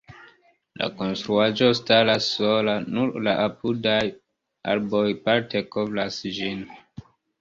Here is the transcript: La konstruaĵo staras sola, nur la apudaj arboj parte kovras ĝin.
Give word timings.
La 0.81 0.87
konstruaĵo 1.01 1.67
staras 1.79 2.29
sola, 2.37 2.75
nur 2.95 3.13
la 3.27 3.35
apudaj 3.43 4.01
arboj 4.75 5.07
parte 5.29 5.63
kovras 5.77 6.19
ĝin. 6.39 6.65